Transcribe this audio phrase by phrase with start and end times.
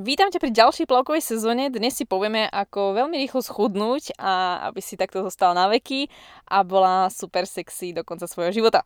[0.00, 1.68] Vítam ťa pri ďalšej plavkovej sezóne.
[1.68, 6.08] Dnes si povieme, ako veľmi rýchlo schudnúť a aby si takto zostal na veky
[6.48, 8.80] a bola super sexy do konca svojho života.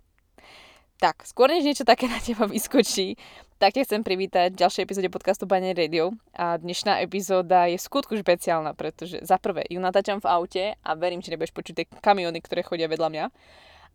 [0.99, 3.15] Tak, skôr než niečo také na teba vyskočí,
[3.63, 6.19] tak ťa chcem privítať v ďalšej epizóde podcastu Bane Radio.
[6.35, 11.23] A dnešná epizóda je skutku špeciálna, pretože za prvé ju natáčam v aute a verím,
[11.23, 13.25] že nebudeš počuť tie kamiony, ktoré chodia vedľa mňa.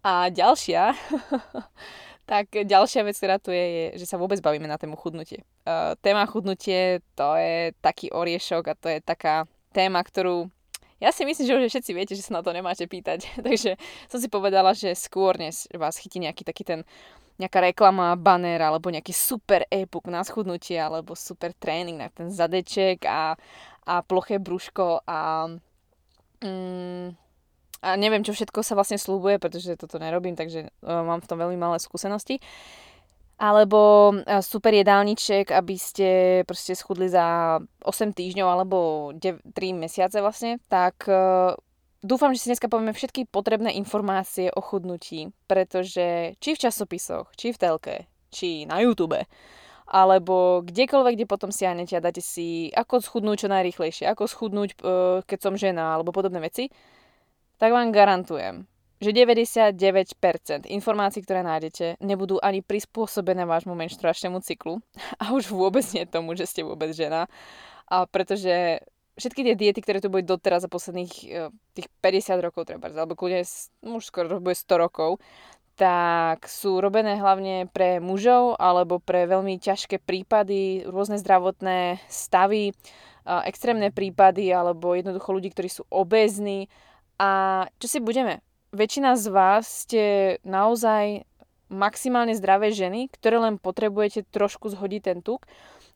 [0.07, 0.95] A ďalšia,
[2.29, 5.41] tak ďalšia vec, ktorá tu je, je, že sa vôbec bavíme na tému chudnutie.
[5.65, 10.45] Uh, téma chudnutie, to je taký oriešok a to je taká téma, ktorú
[10.99, 13.25] ja si myslím, že už všetci viete, že sa na to nemáte pýtať.
[13.47, 13.79] Takže
[14.11, 16.79] som si povedala, že skôr než vás chytí nejaký taký ten
[17.39, 23.07] nejaká reklama, banner alebo nejaký super e-book na schudnutie alebo super tréning na ten zadeček
[23.07, 23.39] a,
[23.87, 25.47] a ploché brúško a
[26.43, 27.15] mm,
[27.79, 31.39] a neviem, čo všetko sa vlastne slúbuje, pretože toto nerobím, takže uh, mám v tom
[31.39, 32.43] veľmi malé skúsenosti.
[33.39, 36.09] Alebo uh, super jedálniček, aby ste
[36.43, 38.77] proste schudli za 8 týždňov alebo
[39.15, 41.55] 9, 3 mesiace vlastne, tak uh,
[42.03, 47.55] dúfam, že si dneska povieme všetky potrebné informácie o chudnutí, pretože či v časopisoch, či
[47.55, 47.95] v telke,
[48.27, 49.23] či na YouTube,
[49.89, 54.77] alebo kdekoľvek, kde potom siahnete a dáte si, ako schudnúť čo najrýchlejšie, ako schudnúť,
[55.25, 56.69] keď som žena, alebo podobné veci,
[57.59, 58.63] tak vám garantujem,
[59.03, 59.75] že 99%
[60.71, 64.79] informácií, ktoré nájdete, nebudú ani prispôsobené vášmu menštruačnému cyklu
[65.21, 67.27] a už vôbec nie tomu, že ste vôbec žena.
[67.91, 68.79] A pretože
[69.19, 73.19] všetky tie diety, ktoré tu boli doteraz za posledných e, tých 50 rokov, treba, alebo
[73.19, 73.43] kľudne
[73.83, 75.19] už skoro bude 100 rokov,
[75.79, 82.75] tak sú robené hlavne pre mužov alebo pre veľmi ťažké prípady, rôzne zdravotné stavy,
[83.23, 86.67] extrémne prípady alebo jednoducho ľudí, ktorí sú obézni
[87.19, 87.29] a
[87.83, 88.39] čo si budeme?
[88.71, 90.03] Väčšina z vás ste
[90.47, 91.27] naozaj
[91.69, 95.45] maximálne zdravé ženy, ktoré len potrebujete trošku zhodiť ten tuk,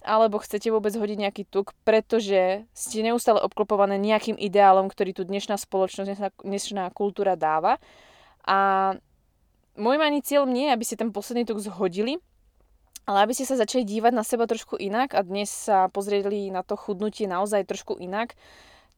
[0.04, 5.56] alebo chcete vôbec hodiť nejaký tuk, pretože ste neustále obklopované nejakým ideálom, ktorý tu dnešná
[5.56, 7.80] spoločnosť, dnešná kultúra dáva.
[8.44, 8.92] A
[9.80, 12.20] môjim ani cieľom nie je, aby ste ten posledný tuk zhodili,
[13.08, 16.68] ale aby ste sa začali dívať na seba trošku inak a dnes sa pozreli na
[16.68, 18.36] to chudnutie naozaj trošku inak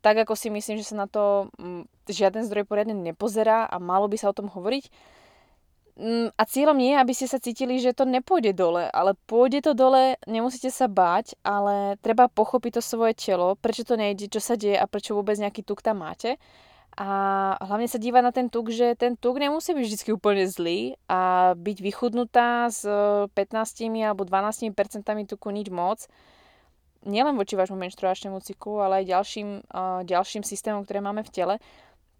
[0.05, 4.05] tak ako si myslím, že sa na to mm, žiaden zdroj poriadne nepozerá a malo
[4.05, 4.93] by sa o tom hovoriť.
[5.97, 9.65] Mm, a cieľom nie je, aby ste sa cítili, že to nepôjde dole, ale pôjde
[9.65, 14.37] to dole, nemusíte sa báť, ale treba pochopiť to svoje telo, prečo to nejde, čo
[14.37, 16.37] sa deje a prečo vôbec nejaký tuk tam máte.
[16.95, 17.09] A
[17.65, 21.51] hlavne sa dívať na ten tuk, že ten tuk nemusí byť vždy úplne zlý a
[21.57, 26.05] byť vychudnutá s 15 alebo 12 percentami tuku nič moc
[27.05, 29.49] nielen voči vášmu menštruačnému cyklu, ale aj ďalším,
[30.03, 31.55] ďalším systémom, ktoré máme v tele,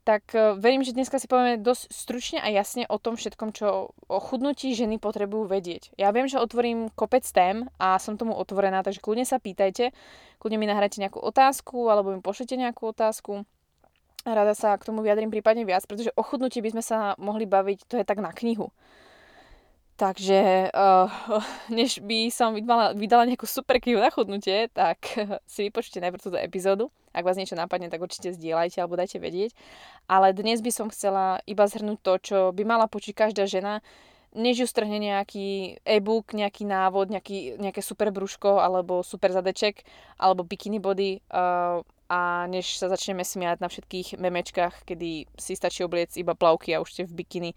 [0.05, 3.89] tak uh, verím, že dneska si povieme dosť stručne a jasne o tom všetkom, čo
[3.89, 5.97] o chudnutí ženy potrebujú vedieť.
[5.97, 9.89] Ja viem, že otvorím kopec tém a som tomu otvorená, takže kľudne sa pýtajte,
[10.37, 13.49] kľudne mi nahrajte nejakú otázku alebo mi pošlite nejakú otázku.
[14.29, 17.89] Rada sa k tomu vyjadrím prípadne viac, pretože o chudnutí by sme sa mohli baviť,
[17.89, 18.69] to je tak na knihu.
[19.95, 21.07] Takže uh,
[21.71, 24.99] než by som vydala, vydala nejakú super knihu na chudnutie, tak
[25.51, 26.91] si vypočujte najprv túto epizódu.
[27.15, 29.55] Ak vás niečo napadne, tak určite zdieľajte alebo dajte vedieť.
[30.11, 33.79] Ale dnes by som chcela iba zhrnúť to, čo by mala počuť každá žena,
[34.35, 39.87] než ju strhne nejaký e-book, nejaký návod, nejaký, nejaké super brúško alebo super zadeček
[40.19, 41.79] alebo bikini body uh,
[42.11, 46.83] a než sa začneme smiať na všetkých memečkách, kedy si stačí obliec iba plavky a
[46.83, 47.51] už ste v bikini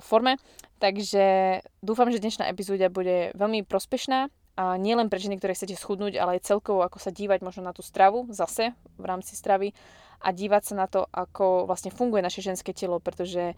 [0.00, 0.40] forme.
[0.76, 6.16] Takže dúfam, že dnešná epizóda bude veľmi prospešná a nielen pre ženy, ktoré chcete schudnúť,
[6.16, 9.76] ale aj celkovo ako sa dívať možno na tú stravu zase v rámci stravy
[10.24, 13.52] a dívať sa na to, ako vlastne funguje naše ženské telo, pretože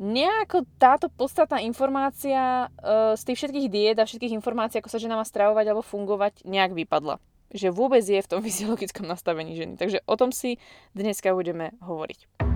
[0.00, 5.20] nejako táto podstatná informácia uh, z tých všetkých diet a všetkých informácií, ako sa žena
[5.20, 7.20] má stravovať alebo fungovať, nejak vypadla.
[7.52, 9.76] Že vôbec je v tom fyziologickom nastavení ženy.
[9.76, 10.56] Takže o tom si
[10.96, 12.55] dneska budeme hovoriť.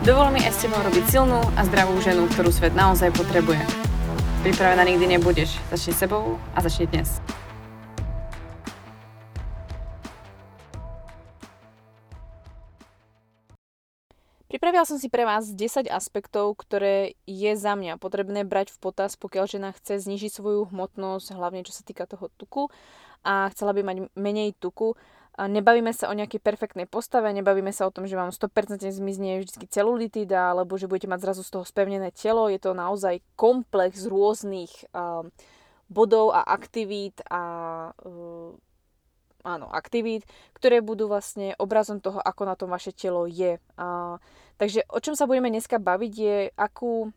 [0.00, 3.60] Dovol mi s tebou robiť silnú a zdravú ženu, ktorú svet naozaj potrebuje.
[4.40, 5.60] Pripravená nikdy nebudeš.
[5.68, 7.20] Začni sebou a začni dnes.
[14.48, 19.20] Pripravila som si pre vás 10 aspektov, ktoré je za mňa potrebné brať v potaz,
[19.20, 22.72] pokiaľ žena chce znižiť svoju hmotnosť, hlavne čo sa týka toho tuku
[23.20, 24.96] a chcela by mať menej tuku
[25.40, 29.64] Nebavíme sa o nejakej perfektnej postave, nebavíme sa o tom, že vám 100% zmizne vždy
[29.72, 32.52] celulitida, alebo že budete mať zrazu z toho spevnené telo.
[32.52, 35.24] Je to naozaj komplex rôznych uh,
[35.88, 37.42] bodov a aktivít a
[38.04, 38.52] uh,
[39.40, 43.56] áno, aktivít, ktoré budú vlastne obrazom toho, ako na tom vaše telo je.
[43.80, 44.20] Uh,
[44.60, 47.08] takže o čom sa budeme dneska baviť je, akú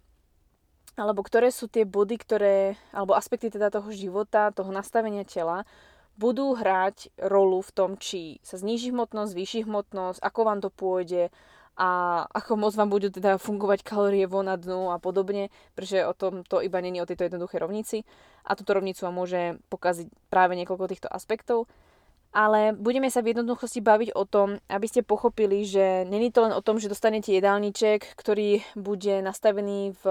[0.94, 5.66] alebo ktoré sú tie body, ktoré, alebo aspekty teda toho života, toho nastavenia tela,
[6.18, 11.34] budú hrať rolu v tom, či sa zníži hmotnosť, zvýši hmotnosť, ako vám to pôjde
[11.74, 16.14] a ako moc vám budú teda fungovať kalórie von na dnu a podobne, pretože o
[16.14, 18.06] tom to iba není o tejto jednoduchej rovnici.
[18.46, 21.66] A túto rovnicu vám môže pokaziť práve niekoľko týchto aspektov.
[22.34, 26.54] Ale budeme sa v jednoduchosti baviť o tom, aby ste pochopili, že není to len
[26.54, 30.04] o tom, že dostanete jedálniček, ktorý bude nastavený v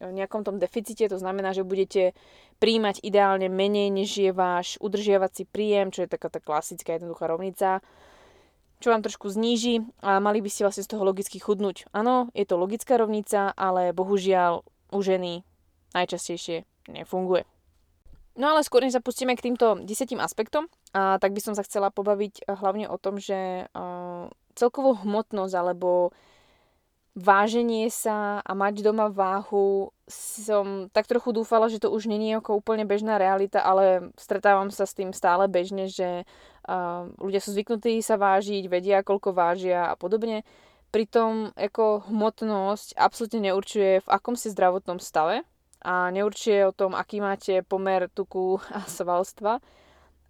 [0.00, 2.12] nejakom tom deficite, to znamená, že budete
[2.56, 7.84] príjmať ideálne menej, než je váš udržiavací príjem, čo je taká tá klasická jednoduchá rovnica,
[8.80, 11.88] čo vám trošku zníži a mali by ste vlastne z toho logicky chudnúť.
[11.96, 15.44] Áno, je to logická rovnica, ale bohužiaľ u ženy
[15.96, 17.48] najčastejšie nefunguje.
[18.36, 21.64] No ale skôr než sa pustíme k týmto desiatým aspektom, a tak by som sa
[21.64, 26.12] chcela pobaviť hlavne o tom, že uh, celkovú hmotnosť alebo
[27.16, 32.60] váženie sa a mať doma váhu som tak trochu dúfala, že to už není ako
[32.60, 38.04] úplne bežná realita, ale stretávam sa s tým stále bežne, že uh, ľudia sú zvyknutí
[38.04, 40.44] sa vážiť, vedia koľko vážia a podobne.
[40.92, 45.42] Pritom ako hmotnosť absolútne neurčuje v akom si zdravotnom stave,
[45.86, 49.62] a neurčuje o tom, aký máte pomer tuku a svalstva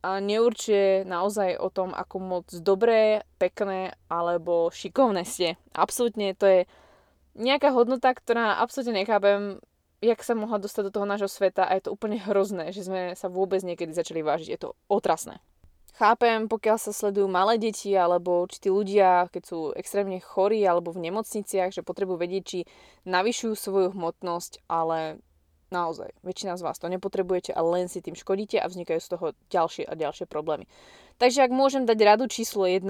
[0.03, 5.61] a neurčuje naozaj o tom, ako moc dobré, pekné alebo šikovné ste.
[5.73, 6.61] Absolútne to je
[7.37, 9.61] nejaká hodnota, ktorá absolútne nechápem,
[10.01, 13.17] jak sa mohla dostať do toho nášho sveta a je to úplne hrozné, že sme
[13.17, 14.49] sa vôbec niekedy začali vážiť.
[14.53, 15.41] Je to otrasné.
[15.97, 21.09] Chápem, pokiaľ sa sledujú malé deti alebo tí ľudia, keď sú extrémne chorí alebo v
[21.09, 22.59] nemocniciach, že potrebujú vedieť, či
[23.09, 25.25] navyšujú svoju hmotnosť, ale
[25.67, 29.27] Naozaj, väčšina z vás to nepotrebujete a len si tým škodíte a vznikajú z toho
[29.51, 30.71] ďalšie a ďalšie problémy.
[31.19, 32.87] Takže ak môžem dať radu číslo 1,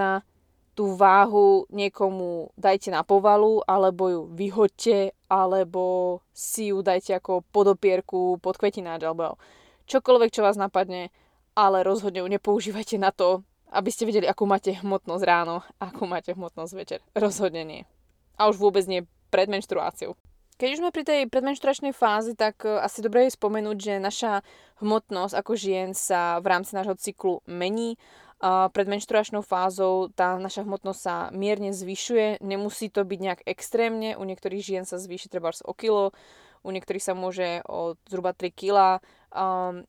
[0.76, 8.36] tú váhu niekomu dajte na povalu, alebo ju vyhoďte, alebo si ju dajte ako podopierku,
[8.44, 9.40] pod kvetináč, alebo
[9.88, 11.08] čokoľvek, čo vás napadne,
[11.56, 13.40] ale rozhodne ju nepoužívajte na to,
[13.72, 17.00] aby ste vedeli, akú máte hmotnosť ráno, akú máte hmotnosť večer.
[17.16, 17.82] Rozhodne nie.
[18.36, 20.12] A už vôbec nie pred menštruáciou.
[20.56, 24.40] Keď už sme pri tej predmenšturačnej fázi, tak e, asi dobre je spomenúť, že naša
[24.80, 28.00] hmotnosť ako žien sa v rámci nášho cyklu mení.
[28.36, 32.44] Pred menštruačnou fázou tá naša hmotnosť sa mierne zvyšuje.
[32.44, 34.12] Nemusí to byť nejak extrémne.
[34.12, 36.12] U niektorých žien sa zvýši treba o kilo,
[36.60, 39.00] u niektorých sa môže o zhruba 3 kg.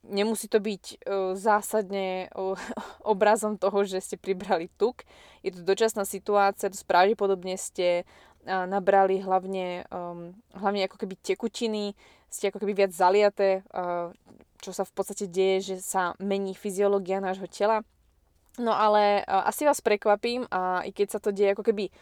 [0.06, 2.30] Nemusí to byť uh, zásadne
[3.12, 5.04] obrazom toho, že ste pribrali tuk.
[5.42, 8.08] Je to dočasná situácia, to pravdepodobne ste
[8.48, 11.92] nabrali hlavne, um, hlavne ako keby tekutiny,
[12.32, 14.10] ste ako keby viac zaliaté, uh,
[14.58, 17.84] čo sa v podstate deje, že sa mení fyziológia nášho tela.
[18.58, 21.92] No ale uh, asi vás prekvapím a i keď sa to deje ako keby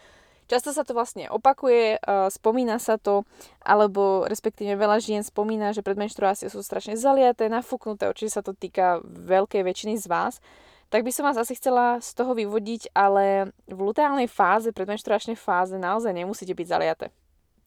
[0.47, 1.99] Často sa to vlastne opakuje,
[2.31, 3.27] spomína sa to,
[3.67, 8.55] alebo respektíve veľa žien spomína, že pred menštruáciou sú strašne zaliaté, nafúknuté, určite sa to
[8.55, 10.39] týka veľkej väčšiny z vás
[10.87, 15.75] tak by som vás asi chcela z toho vyvodiť, ale v luteálnej fáze, predmenšturačnej fáze
[15.75, 17.07] naozaj nemusíte byť zaliate.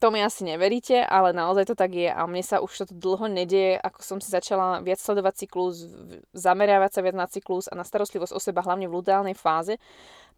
[0.00, 3.28] To mi asi neveríte, ale naozaj to tak je a mne sa už toto dlho
[3.28, 5.84] nedieje, ako som si začala viac sledovať cyklus,
[6.32, 9.76] zameriavať sa viac na cyklus a na starostlivosť o seba, hlavne v luteálnej fáze,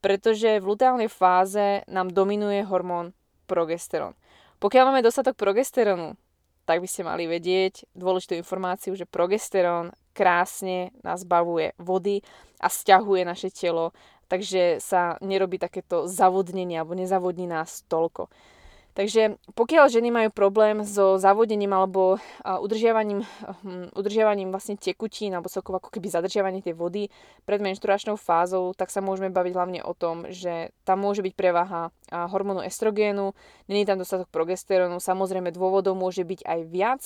[0.02, 3.14] pretože v luteálnej fáze nám dominuje hormón
[3.46, 4.18] progesterón.
[4.58, 6.18] Pokiaľ máme dostatok progesterónu,
[6.66, 12.22] tak by ste mali vedieť dôležitú informáciu, že progesterón krásne nás bavuje vody
[12.60, 13.90] a stiahuje naše telo,
[14.28, 18.28] takže sa nerobí takéto zavodnenie alebo nezavodní nás toľko.
[18.92, 23.24] Takže pokiaľ ženy majú problém so zavodnením alebo udržiavaním,
[23.64, 27.08] hm, udržiavaním vlastne tekutín alebo celkovo ako keby zadržiavanie tej vody
[27.48, 31.88] pred menštruačnou fázou, tak sa môžeme baviť hlavne o tom, že tam môže byť prevaha
[32.12, 33.32] hormónu estrogénu,
[33.64, 37.02] není tam dostatok progesterónu, samozrejme dôvodov môže byť aj viac,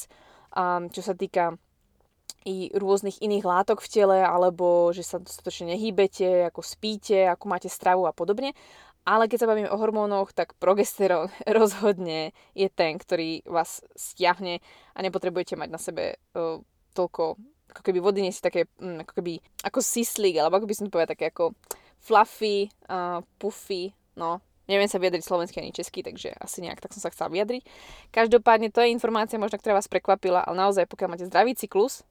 [0.90, 1.54] čo sa týka
[2.46, 7.66] i rôznych iných látok v tele, alebo že sa dostatočne nehýbete, ako spíte, ako máte
[7.66, 8.54] stravu a podobne.
[9.06, 14.62] Ale keď sa bavíme o hormónoch, tak progesterón rozhodne je ten, ktorý vás stiahne
[14.94, 16.62] a nepotrebujete mať na sebe uh,
[16.94, 17.34] toľko,
[17.74, 20.84] ako keby vody nie si také, um, ako keby, ako sislík, alebo ako by som
[20.86, 21.54] to povedala, také ako
[21.98, 26.98] fluffy, uh, puffy, no, Neviem sa vyjadriť slovensky ani česky, takže asi nejak tak som
[26.98, 27.62] sa chcela vyjadriť.
[28.10, 32.02] Každopádne to je informácia možno, ktorá vás prekvapila, ale naozaj pokiaľ máte zdravý cyklus,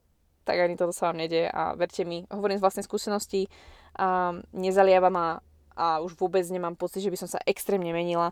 [0.45, 3.49] tak ani toto sa vám nedie a verte mi, hovorím z vlastnej skúsenosti,
[3.97, 5.41] a nezaliava ma
[5.75, 8.31] a už vôbec nemám pocit, že by som sa extrémne menila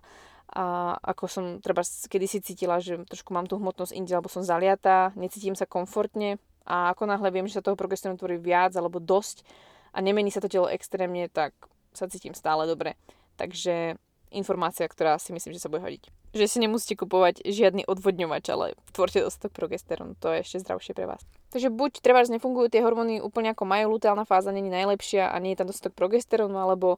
[0.54, 5.12] a ako som treba kedysi cítila, že trošku mám tú hmotnosť inde, alebo som zaliatá,
[5.20, 9.44] necítim sa komfortne a ako náhle viem, že sa toho progesterónu tvorí viac alebo dosť
[9.92, 11.52] a nemení sa to telo extrémne, tak
[11.92, 12.96] sa cítim stále dobre.
[13.36, 14.00] Takže
[14.34, 16.10] informácia, ktorá si myslím, že sa bude hodiť.
[16.34, 21.06] Že si nemusíte kupovať žiadny odvodňovač, ale tvorte dostatok progesterónu, to je ešte zdravšie pre
[21.06, 21.22] vás.
[21.54, 25.38] Takže buď treba, že nefungujú tie hormóny úplne ako majú, luteálna fáza není najlepšia a
[25.38, 26.98] nie je tam dostatok progesterónu, alebo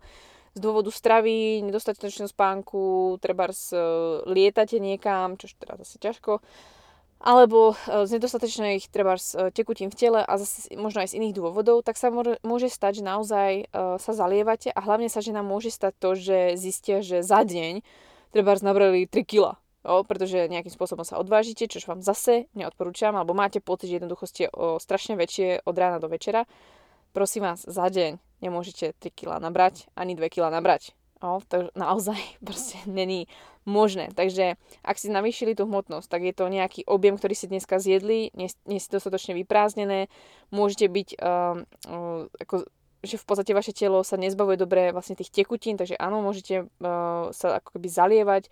[0.55, 3.51] z dôvodu stravy, nedostatočného spánku, treba
[4.23, 6.39] lietate niekam, čo teda zase ťažko,
[7.19, 11.35] alebo e, z nedostatočných treba e, tekutín v tele a zase možno aj z iných
[11.35, 13.65] dôvodov, tak sa môže stať, že naozaj e,
[13.97, 17.81] sa zalievate a hlavne sa ženám môže stať to, že zistia, že za deň
[18.35, 19.55] treba nabrali 3 kg.
[19.85, 24.25] Jo, pretože nejakým spôsobom sa odvážite, čo vám zase neodporúčam, alebo máte pocit, že jednoducho
[24.25, 26.49] ste o strašne väčšie od rána do večera.
[27.13, 30.97] Prosím vás, za deň nemôžete 3 kg nabrať, ani 2 kg nabrať.
[31.21, 32.17] Jo, to naozaj
[32.47, 33.29] proste není
[33.65, 34.13] možné.
[34.13, 34.55] Takže
[34.85, 38.47] ak si navýšili tú hmotnosť, tak je to nejaký objem, ktorý si dneska zjedli, nie,
[38.69, 40.07] nie si dostatočne vyprázdnené,
[40.53, 42.69] môžete byť uh, uh, ako
[43.05, 47.29] že v podstate vaše telo sa nezbavuje dobre vlastne tých tekutín, takže áno, môžete uh,
[47.29, 48.43] sa ako keby zalievať,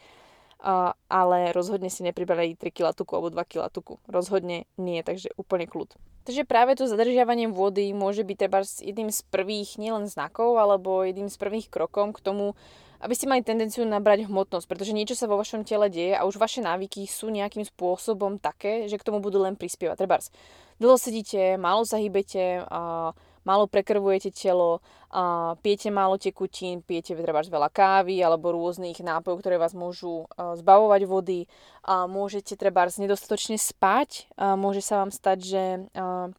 [0.61, 3.97] uh, ale rozhodne si nepribrali 3 kg tuku alebo 2 kg tuku.
[4.05, 5.97] Rozhodne nie, takže úplne kľud.
[6.23, 11.27] Takže práve to zadržiavanie vody môže byť treba jedným z prvých nielen znakov, alebo jedným
[11.27, 12.55] z prvých krokom k tomu,
[13.03, 16.39] aby ste mali tendenciu nabrať hmotnosť, pretože niečo sa vo vašom tele deje a už
[16.39, 19.99] vaše návyky sú nejakým spôsobom také, že k tomu budú len prispievať.
[19.99, 20.31] Trebárs,
[20.79, 23.11] dlho sedíte, málo sa hýbete, uh,
[23.43, 24.83] málo prekrvujete telo,
[25.13, 31.01] a pijete málo tekutín, pijete treba veľa kávy alebo rôznych nápojov, ktoré vás môžu zbavovať
[31.05, 31.45] vody.
[31.85, 34.25] A môžete treba nedostatočne spať.
[34.33, 35.63] A môže sa vám stať, že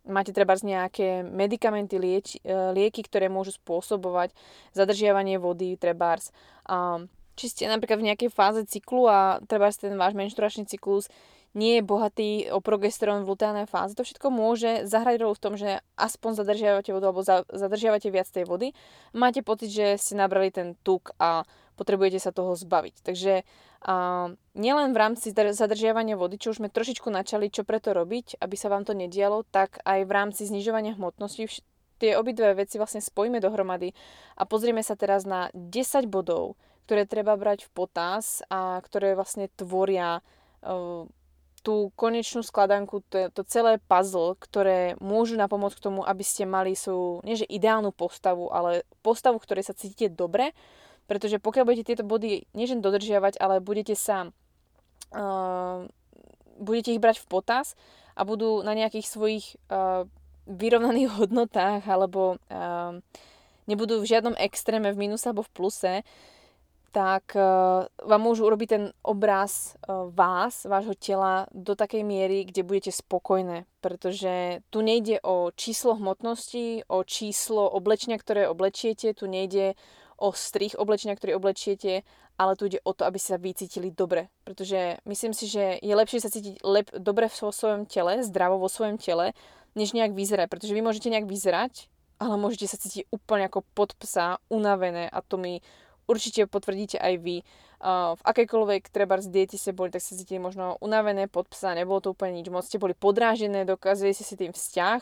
[0.02, 4.34] máte treba nejaké medikamenty, lieči, e, lieky, ktoré môžu spôsobovať
[4.74, 6.34] zadržiavanie vody, trebárs.
[7.34, 11.10] Či ste napríklad v nejakej fáze cyklu a treba ten váš menštruačný cyklus
[11.54, 13.94] nie je bohatý o progesterón v luteálnej fáze.
[13.94, 18.26] To všetko môže zahrať rolu v tom, že aspoň zadržiavate vodu alebo za, zadržiavate viac
[18.26, 18.74] tej vody.
[19.14, 21.46] Máte pocit, že ste nabrali ten tuk a
[21.78, 23.06] potrebujete sa toho zbaviť.
[23.06, 23.46] Takže
[23.86, 23.94] a,
[24.58, 28.66] nielen v rámci zadržiavania vody, čo už sme trošičku načali, čo preto robiť, aby sa
[28.66, 31.62] vám to nedialo, tak aj v rámci znižovania hmotnosti
[31.98, 33.94] tie obidve veci vlastne spojíme dohromady
[34.36, 39.48] a pozrieme sa teraz na 10 bodov, ktoré treba brať v potaz a ktoré vlastne
[39.54, 41.06] tvoria uh,
[41.64, 46.76] tú konečnú skladanku, to, to celé puzzle, ktoré môžu napomôcť k tomu, aby ste mali
[46.76, 50.52] svoju, nie že ideálnu postavu, ale postavu, v ktorej sa cítite dobre,
[51.08, 54.28] pretože pokiaľ budete tieto body nieže dodržiavať, ale budete sa
[55.16, 55.88] uh,
[56.60, 57.74] budete ich brať v potaz
[58.14, 60.04] a budú na nejakých svojich uh,
[60.44, 63.00] vyrovnaných hodnotách alebo uh,
[63.64, 65.94] nebudú v žiadnom extréme v minuse alebo v pluse,
[66.94, 72.62] tak uh, vám môžu urobiť ten obraz uh, vás, vášho tela do takej miery, kde
[72.62, 73.66] budete spokojné.
[73.82, 79.74] Pretože tu nejde o číslo hmotnosti, o číslo oblečenia, ktoré oblečiete, tu nejde
[80.22, 82.06] o strich oblečenia, ktorý oblečiete,
[82.38, 84.30] ale tu ide o to, aby sa vycítili dobre.
[84.46, 88.70] Pretože myslím si, že je lepšie sa cítiť lep, dobre vo svojom tele, zdravo vo
[88.70, 89.34] svojom tele,
[89.74, 90.46] než nejak vyzerať.
[90.46, 91.90] Pretože vy môžete nejak vyzerať,
[92.22, 95.58] ale môžete sa cítiť úplne ako pod psa, unavené a to mi
[96.08, 97.46] určite potvrdíte aj vy.
[97.84, 102.00] V akejkoľvek treba z diety ste boli, tak sa cítili možno unavené pod psa, nebolo
[102.00, 105.00] to úplne nič moc, ste boli podrážené, dokázali ste si tým vzťah,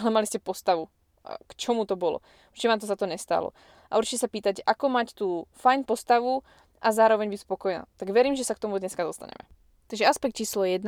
[0.00, 0.88] ale mali ste postavu.
[1.22, 2.24] K čomu to bolo?
[2.50, 3.54] Určite vám to za to nestalo.
[3.92, 6.42] A určite sa pýtať, ako mať tú fajn postavu
[6.80, 7.84] a zároveň byť spokojná.
[8.00, 9.44] Tak verím, že sa k tomu dneska dostaneme.
[9.92, 10.82] Takže aspekt číslo 1,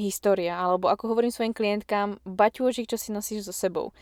[0.00, 3.92] história, alebo ako hovorím svojim klientkám, baťôžik, čo si nosíš so sebou.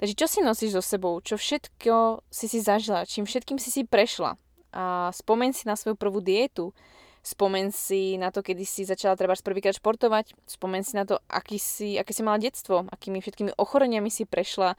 [0.00, 1.20] Takže čo si nosíš so sebou?
[1.20, 3.04] Čo všetko si si zažila?
[3.04, 4.40] Čím všetkým si si prešla?
[4.70, 6.74] A spomen si na svoju prvú dietu,
[7.20, 11.60] spomen si na to, kedy si začala treba prvýkrát športovať, spomen si na to, aký
[11.60, 14.74] si, aké si mala detstvo, akými všetkými ochoreniami si prešla,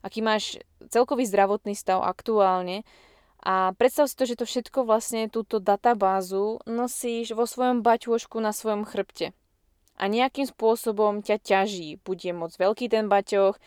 [0.00, 0.58] aký máš
[0.88, 2.82] celkový zdravotný stav aktuálne
[3.42, 8.54] a predstav si to, že to všetko vlastne túto databázu nosíš vo svojom baťôžku na
[8.54, 9.34] svojom chrbte.
[9.98, 11.98] A nejakým spôsobom ťa ťaží.
[12.02, 13.58] Bude moc veľký ten baťoch,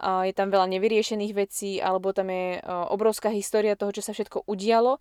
[0.00, 4.98] je tam veľa nevyriešených vecí, alebo tam je obrovská história toho, čo sa všetko udialo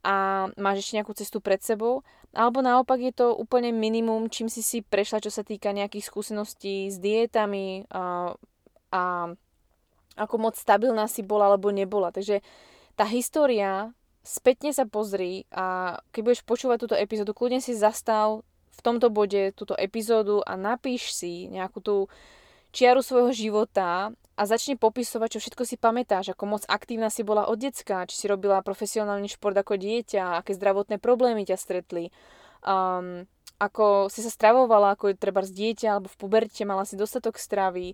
[0.00, 2.00] a máš ešte nejakú cestu pred sebou,
[2.32, 6.88] alebo naopak je to úplne minimum, čím si si prešla, čo sa týka nejakých skúseností
[6.88, 8.32] s dietami a,
[8.94, 9.02] a
[10.16, 12.08] ako moc stabilná si bola alebo nebola.
[12.08, 12.40] Takže
[12.96, 13.92] tá história,
[14.24, 18.40] spätne sa pozri a keď budeš počúvať túto epizódu, kľudne si zastav
[18.72, 21.96] v tomto bode túto epizódu a napíš si nejakú tú
[22.70, 27.50] čiaru svojho života a začni popisovať, čo všetko si pamätáš, ako moc aktívna si bola
[27.50, 32.08] od decka, či si robila profesionálny šport ako dieťa, aké zdravotné problémy ťa stretli,
[32.64, 33.28] um,
[33.60, 37.36] ako si sa stravovala, ako je treba z dieťa alebo v puberte, mala si dostatok
[37.36, 37.92] stravy,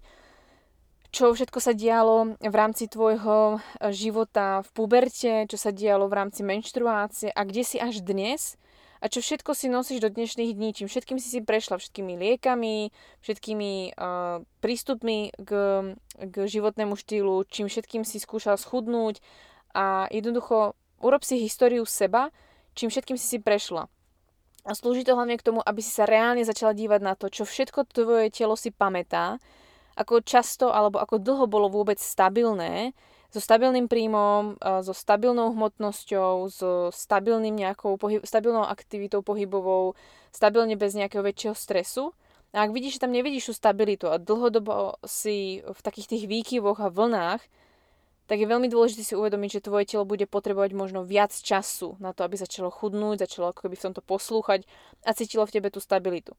[1.10, 6.16] čo všetko sa dialo v rámci tvojho eh, života v puberte, čo sa dialo v
[6.22, 8.60] rámci menštruácie a kde si až dnes
[9.06, 12.90] a čo všetko si nosíš do dnešných dní, čím všetkým si si prešla, všetkými liekami,
[13.22, 15.50] všetkými uh, prístupmi k,
[16.26, 19.22] k životnému štýlu, čím všetkým si skúšal schudnúť?
[19.78, 22.34] A jednoducho urob si históriu seba,
[22.74, 23.86] čím všetkým si si prešla.
[24.66, 27.46] A slúži to hlavne k tomu, aby si sa reálne začala dívať na to, čo
[27.46, 29.38] všetko tvoje telo si pamätá,
[29.94, 32.90] ako často alebo ako dlho bolo vôbec stabilné,
[33.30, 39.98] so stabilným príjmom, so stabilnou hmotnosťou, so stabilným nejakou pohyb, stabilnou aktivitou pohybovou,
[40.30, 42.14] stabilne bez nejakého väčšieho stresu.
[42.54, 46.80] A ak vidíš, že tam nevidíš tú stabilitu a dlhodobo si v takých tých výkyvoch
[46.80, 47.42] a vlnách,
[48.26, 52.10] tak je veľmi dôležité si uvedomiť, že tvoje telo bude potrebovať možno viac času na
[52.10, 54.66] to, aby začalo chudnúť, začalo ako keby v tomto poslúchať
[55.06, 56.34] a cítilo v tebe tú stabilitu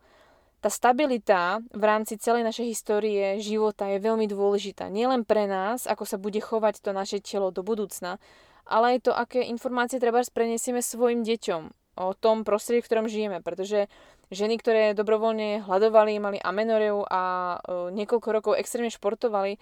[0.58, 4.90] tá stabilita v rámci celej našej histórie života je veľmi dôležitá.
[4.90, 8.18] Nielen pre nás, ako sa bude chovať to naše telo do budúcna,
[8.66, 11.64] ale aj to, aké informácie treba prenesieme svojim deťom
[11.98, 13.40] o tom prostredí, v ktorom žijeme.
[13.42, 13.90] Pretože
[14.30, 17.22] ženy, ktoré dobrovoľne hľadovali, mali amenoreu a
[17.58, 17.58] e,
[17.96, 19.58] niekoľko rokov extrémne športovali,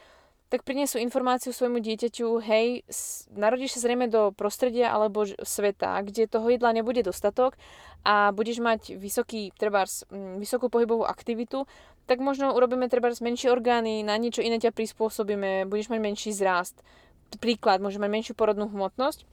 [0.49, 2.85] tak prinesú informáciu svojmu dieťaťu, hej,
[3.33, 7.57] narodíš sa zrejme do prostredia alebo sveta, kde toho jedla nebude dostatok
[8.05, 10.05] a budeš mať vysoký, trebárs,
[10.37, 11.65] vysokú pohybovú aktivitu,
[12.05, 16.77] tak možno urobíme trebárs menšie orgány, na niečo iné ťa prispôsobíme, budeš mať menší zrast.
[17.41, 19.25] Príklad, môže mať menšiu porodnú hmotnosť.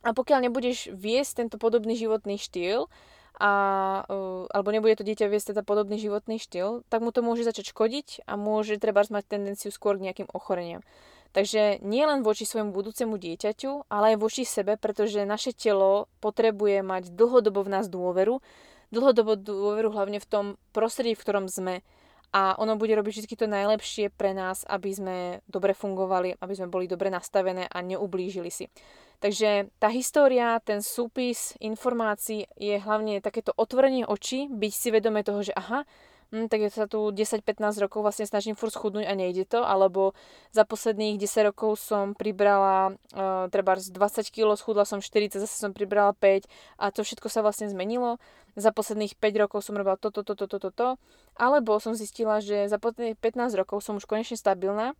[0.00, 2.88] A pokiaľ nebudeš viesť tento podobný životný štýl,
[3.38, 3.52] a,
[4.10, 7.70] uh, alebo nebude to dieťa viesť teda podobný životný štýl, tak mu to môže začať
[7.70, 10.82] škodiť a môže treba mať tendenciu skôr k nejakým ochoreniam.
[11.30, 16.82] Takže nie len voči svojmu budúcemu dieťaťu, ale aj voči sebe, pretože naše telo potrebuje
[16.82, 18.40] mať dlhodobo v nás dôveru,
[18.90, 21.84] dlhodobo dôveru hlavne v tom prostredí, v ktorom sme.
[22.28, 25.16] A ono bude robiť vždy to najlepšie pre nás, aby sme
[25.48, 28.68] dobre fungovali, aby sme boli dobre nastavené a neublížili si.
[29.18, 35.42] Takže tá história, ten súpis informácií je hlavne takéto otvorenie očí, byť si vedomé toho,
[35.42, 35.82] že aha,
[36.30, 40.14] hm, tak ja sa tu 10-15 rokov vlastne snažím furt schudnúť a nejde to, alebo
[40.54, 45.56] za posledných 10 rokov som pribrala uh, treba z 20 kg, schudla som 40, zase
[45.58, 46.46] som pribrala 5
[46.78, 48.22] a to všetko sa vlastne zmenilo.
[48.54, 50.88] Za posledných 5 rokov som robila toto, toto, toto, toto,
[51.34, 54.94] alebo som zistila, že za posledných 15 rokov som už konečne stabilná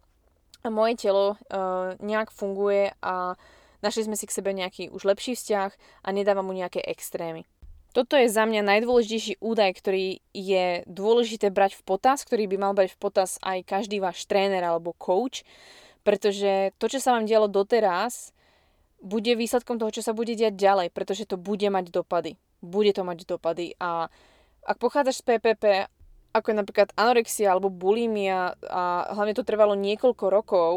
[0.66, 3.38] a moje telo uh, nejak funguje a
[3.84, 5.70] našli sme si k sebe nejaký už lepší vzťah
[6.04, 7.46] a nedávam mu nejaké extrémy.
[7.96, 12.72] Toto je za mňa najdôležitejší údaj, ktorý je dôležité brať v potaz, ktorý by mal
[12.76, 15.42] brať v potaz aj každý váš tréner alebo coach,
[16.04, 18.36] pretože to, čo sa vám dialo doteraz,
[19.00, 22.36] bude výsledkom toho, čo sa bude diať ďalej, pretože to bude mať dopady.
[22.60, 24.10] Bude to mať dopady a
[24.68, 25.64] ak pochádzaš z PPP,
[26.36, 30.70] ako je napríklad anorexia alebo bulimia a hlavne to trvalo niekoľko rokov,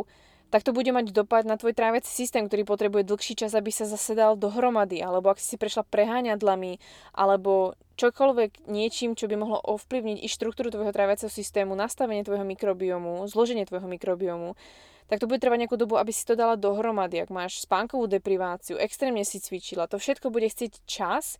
[0.52, 3.88] tak to bude mať dopad na tvoj tráviaci systém, ktorý potrebuje dlhší čas, aby sa
[3.88, 6.78] zase dal dohromady, alebo ak si si prešla preháňadlami,
[7.16, 13.24] alebo čokoľvek niečím, čo by mohlo ovplyvniť i štruktúru tvojho tráviaceho systému, nastavenie tvojho mikrobiomu,
[13.32, 14.60] zloženie tvojho mikrobiomu,
[15.08, 17.20] tak to bude trvať nejakú dobu, aby si to dala dohromady.
[17.20, 21.40] Ak máš spánkovú depriváciu, extrémne si cvičila, to všetko bude chcieť čas,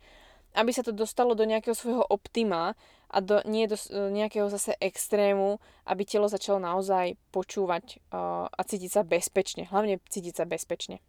[0.52, 2.76] aby sa to dostalo do nejakého svojho optima
[3.12, 8.90] a do, nie do nejakého zase extrému, aby telo začalo naozaj počúvať uh, a cítiť
[8.90, 9.68] sa bezpečne.
[9.68, 11.04] Hlavne cítiť sa bezpečne.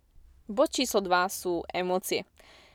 [0.52, 2.28] Bod číslo 2 sú emócie.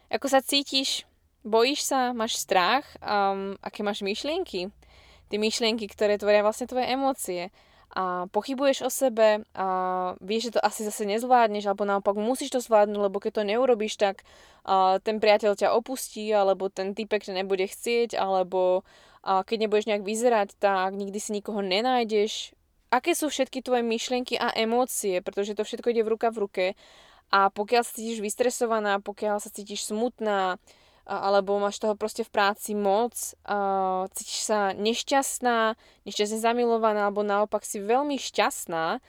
[0.08, 1.04] Ako sa cítiš?
[1.44, 2.16] Bojíš sa?
[2.16, 2.88] Máš strach?
[3.04, 4.72] Um, aké máš myšlienky?
[5.28, 7.52] Tie myšlienky, ktoré tvoria vlastne tvoje emócie
[7.96, 9.68] a pochybuješ o sebe a
[10.20, 13.96] vieš, že to asi zase nezvládneš, alebo naopak musíš to zvládnuť, lebo keď to neurobíš,
[13.96, 14.28] tak
[14.68, 18.84] uh, ten priateľ ťa opustí, alebo ten typek ťa nebude chcieť, alebo
[19.28, 22.56] uh, keď nebudeš nejak vyzerať, tak nikdy si nikoho nenájdeš.
[22.88, 26.66] Aké sú všetky tvoje myšlienky a emócie, pretože to všetko ide v ruka v ruke.
[27.28, 30.56] A pokiaľ sa cítiš vystresovaná, pokiaľ sa cítiš smutná,
[31.04, 33.12] alebo máš toho proste v práci moc,
[34.16, 35.76] cítiš sa nešťastná,
[36.08, 39.04] nešťastne zamilovaná, alebo naopak si veľmi šťastná,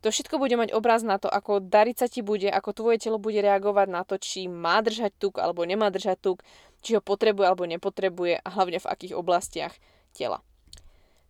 [0.00, 3.20] to všetko bude mať obraz na to, ako dariť sa ti bude, ako tvoje telo
[3.20, 6.38] bude reagovať na to, či má držať tuk alebo nemá držať tuk,
[6.80, 9.74] či ho potrebuje alebo nepotrebuje a hlavne v akých oblastiach
[10.12, 10.42] tela.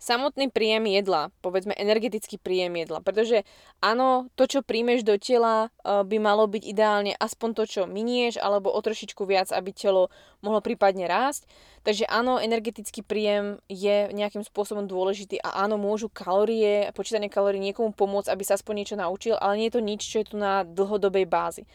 [0.00, 3.44] samotný príjem jedla, povedzme energetický príjem jedla, pretože
[3.84, 8.40] áno, to, čo príjmeš do tela, e, by malo byť ideálne aspoň to, čo minieš,
[8.40, 10.08] alebo o trošičku viac, aby telo
[10.40, 11.44] mohlo prípadne rásť.
[11.84, 17.92] Takže áno, energetický príjem je nejakým spôsobom dôležitý a áno, môžu kalórie, počítanie kalórií niekomu
[17.92, 20.64] pomôcť, aby sa aspoň niečo naučil, ale nie je to nič, čo je tu na
[20.64, 21.68] dlhodobej bázi.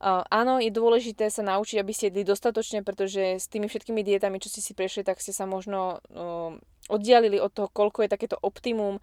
[0.00, 4.48] Áno, je dôležité sa naučiť, aby ste jedli dostatočne, pretože s tými všetkými dietami, čo
[4.48, 6.00] ste si prešli, tak ste sa možno
[6.88, 8.98] oddialili od toho, koľko je takéto optimum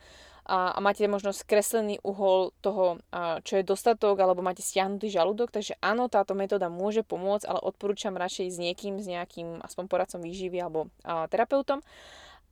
[0.47, 5.51] a, a máte možno skreslený uhol toho, uh, čo je dostatok, alebo máte stiahnutý žalúdok.
[5.51, 10.23] Takže áno, táto metóda môže pomôcť, ale odporúčam radšej s niekým, s nejakým aspoň poradcom
[10.23, 11.83] výživy alebo uh, terapeutom.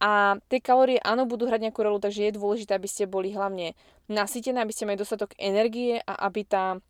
[0.04, 3.80] A tie kalórie áno budú hrať nejakú rolu, takže je dôležité, aby ste boli hlavne
[4.12, 6.84] nasytené, aby ste mali dostatok energie a aby tá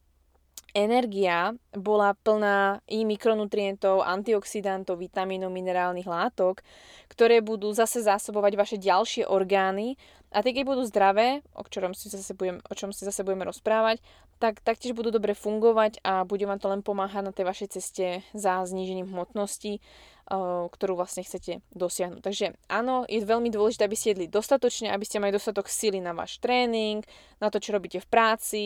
[0.75, 6.59] energia bola plná i mikronutrientov, antioxidantov, vitamínov, minerálnych látok,
[7.07, 9.95] ktoré budú zase zásobovať vaše ďalšie orgány.
[10.35, 13.47] A tie, keď budú zdravé, o, čom si zase budem, o čom si zase budeme
[13.47, 14.03] rozprávať,
[14.35, 18.19] tak taktiež budú dobre fungovať a bude vám to len pomáhať na tej vašej ceste
[18.35, 19.79] za znížením hmotnosti
[20.25, 22.21] ktorú vlastne chcete dosiahnuť.
[22.25, 26.17] Takže áno, je veľmi dôležité, aby ste jedli dostatočne, aby ste mali dostatok sily na
[26.17, 27.05] váš tréning,
[27.37, 28.63] na to, čo robíte v práci,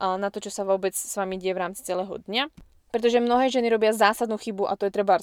[0.00, 2.48] na to, čo sa vôbec s vami deje v rámci celého dňa.
[2.92, 5.16] Pretože mnohé ženy robia zásadnú chybu a to je treba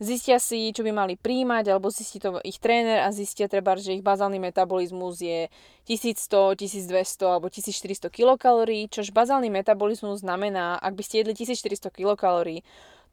[0.00, 3.92] zistia si, čo by mali príjmať, alebo zistí to ich tréner a zistia treba, že
[3.92, 5.52] ich bazálny metabolizmus je
[5.84, 12.64] 1100, 1200 alebo 1400 kilokalórií, čož bazálny metabolizmus znamená, ak by ste jedli 1400 kilokalórií,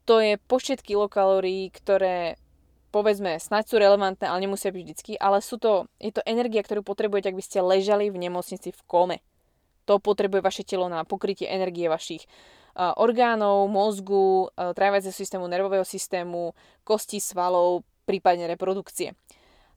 [0.08, 2.40] to je počet kilokalórií, ktoré
[2.88, 6.80] povedzme, snáď sú relevantné, ale nemusia byť vždycky, ale sú to, je to energia, ktorú
[6.80, 9.20] potrebujete, ak by ste ležali v nemocnici v kome.
[9.84, 12.24] To potrebuje vaše telo na pokrytie energie vašich
[12.78, 16.54] orgánov, mozgu, uh, tráviaceho systému, nervového systému,
[16.86, 19.18] kostí, svalov, prípadne reprodukcie.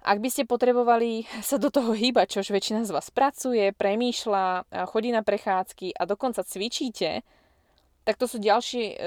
[0.01, 5.09] Ak by ste potrebovali sa do toho hýbať, čož väčšina z vás pracuje, premýšľa, chodí
[5.09, 7.25] na prechádzky a dokonca cvičíte,
[8.01, 9.03] tak to sú ďalšie e, e,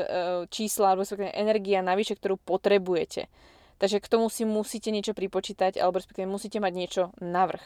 [0.50, 3.26] čísla alebo energia navyše, ktorú potrebujete.
[3.82, 7.62] Takže k tomu si musíte niečo pripočítať alebo respektíve musíte mať niečo navrh.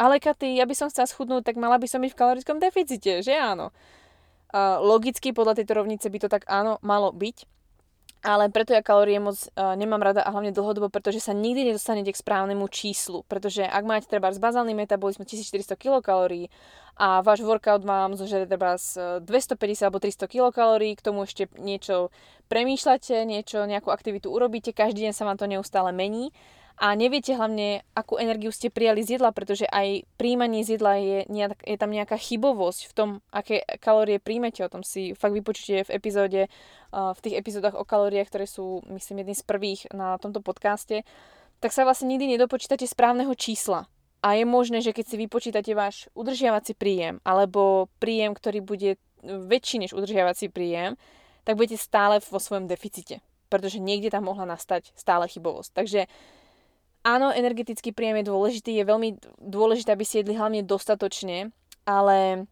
[0.00, 3.20] Ale Katy, ja by som chcela schudnúť, tak mala by som byť v kalorickom deficite,
[3.20, 3.68] že áno?
[4.80, 7.44] Logicky podľa tejto rovnice by to tak áno malo byť,
[8.20, 12.12] ale preto ja kalórie moc uh, nemám rada a hlavne dlhodobo, pretože sa nikdy nedostanete
[12.12, 13.24] k správnemu číslu.
[13.24, 16.52] Pretože ak máte treba z bazálny metabolizmus 1400 kilokalórií
[17.00, 22.12] a váš workout vám zožere treba z 250 alebo 300 kilokalórií, k tomu ešte niečo
[22.52, 26.28] premýšľate, niečo, nejakú aktivitu urobíte, každý deň sa vám to neustále mení
[26.80, 31.28] a neviete hlavne, akú energiu ste prijali z jedla, pretože aj príjmanie z jedla je,
[31.60, 34.64] je tam nejaká chybovosť v tom, aké kalórie príjmete.
[34.64, 36.40] O tom si fakt vypočujete v epizóde,
[36.88, 41.04] v tých epizódach o kalóriách, ktoré sú, myslím, jedným z prvých na tomto podcaste,
[41.60, 43.84] tak sa vlastne nikdy nedopočítate správneho čísla.
[44.24, 49.84] A je možné, že keď si vypočítate váš udržiavací príjem, alebo príjem, ktorý bude väčší
[49.84, 50.96] než udržiavací príjem,
[51.44, 53.20] tak budete stále vo svojom deficite.
[53.52, 55.70] Pretože niekde tam mohla nastať stále chybovosť.
[55.76, 56.08] Takže
[57.00, 59.10] Áno, energetický príjem je dôležitý, je veľmi
[59.40, 61.48] dôležité, aby ste jedli hlavne dostatočne,
[61.88, 62.44] ale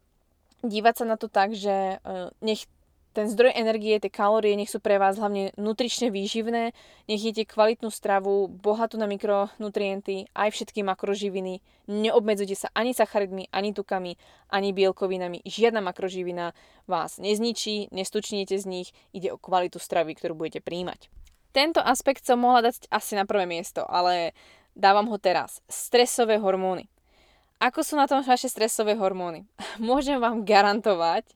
[0.65, 2.65] dívať sa na to tak, že e, nech
[3.13, 6.73] ten zdroj energie, tie kalórie, nech sú pre vás hlavne nutrične výživné,
[7.09, 11.61] nech jete kvalitnú stravu, bohatú na mikronutrienty, aj všetky makroživiny.
[11.89, 14.13] Neobmedzujte sa ani sacharidmi, ani tukami,
[14.53, 15.41] ani bielkovinami.
[15.41, 16.53] Žiadna makroživina
[16.85, 21.09] vás nezničí, nestučnite z nich, ide o kvalitu stravy, ktorú budete príjmať.
[21.49, 24.37] Tento aspekt som mohla dať asi na prvé miesto, ale
[24.77, 25.65] dávam ho teraz.
[25.65, 26.85] Stresové hormóny.
[27.59, 29.43] Ako sú na tom vaše stresové hormóny?
[29.81, 31.27] Môžem vám garantovať,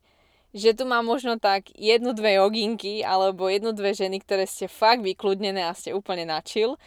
[0.53, 5.01] že tu mám možno tak jednu, dve joginky alebo jednu, dve ženy, ktoré ste fakt
[5.01, 6.77] vykludnené a ste úplne načil.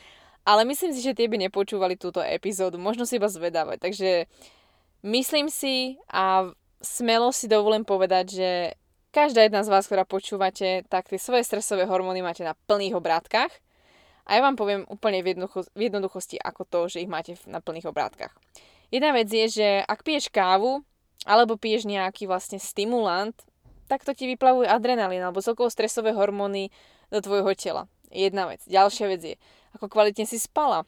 [0.47, 2.79] Ale myslím si, že tie by nepočúvali túto epizódu.
[2.79, 3.83] Možno si iba zvedávať.
[3.83, 4.31] Takže
[5.03, 8.51] myslím si a smelo si dovolím povedať, že
[9.17, 13.49] každá jedna z vás, ktorá počúvate, tak tie svoje stresové hormóny máte na plných obrátkach.
[14.29, 17.65] A ja vám poviem úplne v, jednoducho, v jednoduchosti ako to, že ich máte na
[17.65, 18.37] plných obrátkach.
[18.93, 20.85] Jedna vec je, že ak piješ kávu,
[21.25, 23.35] alebo piješ nejaký vlastne stimulant,
[23.89, 26.69] tak to ti vyplavuje adrenalín alebo celkovo stresové hormóny
[27.09, 27.89] do tvojho tela.
[28.13, 28.61] Jedna vec.
[28.69, 29.35] Ďalšia vec je,
[29.73, 30.85] ako kvalitne si spala.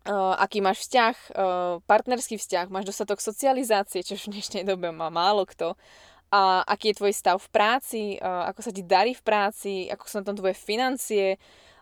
[0.00, 5.12] Uh, aký máš vzťah, uh, partnerský vzťah, máš dostatok socializácie, čo v dnešnej dobe má
[5.12, 5.76] málo kto
[6.30, 10.04] a aký je tvoj stav v práci, uh, ako sa ti darí v práci, ako
[10.06, 11.38] sú na tom tvoje financie,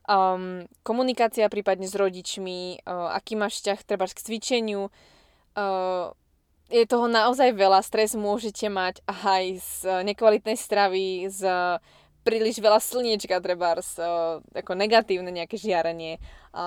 [0.09, 4.89] um, komunikácia prípadne s rodičmi, uh, aký máš vzťah treba k cvičeniu.
[5.53, 6.17] Uh,
[6.69, 9.73] je toho naozaj veľa, stres môžete mať aj z
[10.05, 11.49] nekvalitnej stravy, z
[12.29, 13.73] príliš veľa slniečka, treba
[14.53, 16.21] ako negatívne nejaké žiarenie.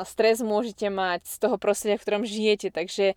[0.09, 3.13] Stres môžete mať z toho prostredia, v ktorom žijete, takže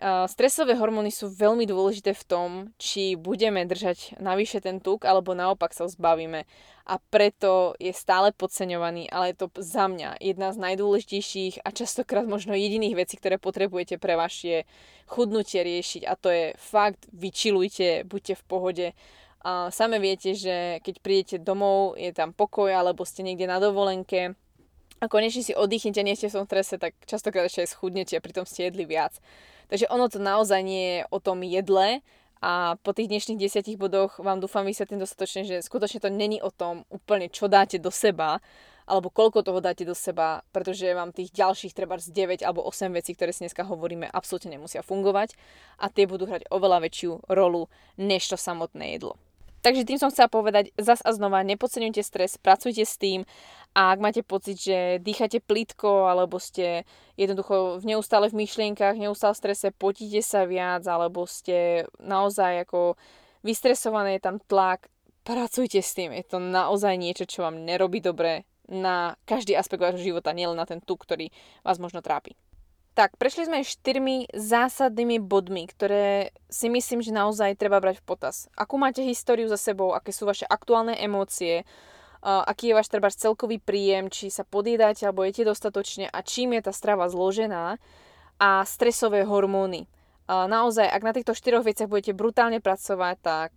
[0.00, 5.76] Stresové hormóny sú veľmi dôležité v tom, či budeme držať navyše ten tuk, alebo naopak
[5.76, 6.48] sa ho zbavíme.
[6.88, 12.24] A preto je stále podceňovaný, ale je to za mňa jedna z najdôležitejších a častokrát
[12.24, 14.64] možno jediných vecí, ktoré potrebujete pre vaše
[15.04, 16.08] chudnutie riešiť.
[16.08, 18.86] A to je fakt, vyčilujte, buďte v pohode.
[19.44, 24.32] A same viete, že keď prídete domov, je tam pokoj, alebo ste niekde na dovolenke,
[25.00, 28.24] a konečne si oddychnete, nie ste v tom strese, tak častokrát ešte aj schudnete a
[28.24, 29.16] pritom ste jedli viac.
[29.72, 32.04] Takže ono to naozaj nie je o tom jedle
[32.40, 36.48] a po tých dnešných desiatich bodoch vám dúfam vysvetlím dostatočne, že skutočne to není o
[36.52, 38.40] tom úplne, čo dáte do seba,
[38.88, 42.90] alebo koľko toho dáte do seba, pretože vám tých ďalších treba z 9 alebo 8
[42.90, 45.38] vecí, ktoré si dneska hovoríme, absolútne nemusia fungovať
[45.78, 49.14] a tie budú hrať oveľa väčšiu rolu než to samotné jedlo.
[49.60, 53.28] Takže tým som chcela povedať, zas a znova, nepodceňujte stres, pracujte s tým
[53.70, 56.82] a ak máte pocit, že dýchate plitko alebo ste
[57.14, 62.98] jednoducho v neustále v myšlienkach, neustále v strese, potíte sa viac alebo ste naozaj ako
[63.46, 64.90] vystresované, je tam tlak,
[65.22, 66.10] pracujte s tým.
[66.10, 70.66] Je to naozaj niečo, čo vám nerobí dobre na každý aspekt vášho života, nielen na
[70.66, 71.30] ten tu, ktorý
[71.62, 72.34] vás možno trápi.
[72.98, 78.50] Tak, prešli sme štyrmi zásadnými bodmi, ktoré si myslím, že naozaj treba brať v potaz.
[78.58, 81.62] Akú máte históriu za sebou, aké sú vaše aktuálne emócie,
[82.22, 86.68] aký je váš treba celkový príjem, či sa podjedate alebo jete dostatočne a čím je
[86.68, 87.80] tá strava zložená
[88.40, 89.88] a stresové hormóny.
[90.30, 93.50] Naozaj, ak na týchto štyroch veciach budete brutálne pracovať, tak